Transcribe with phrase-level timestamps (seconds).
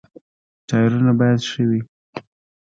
[0.67, 1.81] ټایرونه باید ښه وي.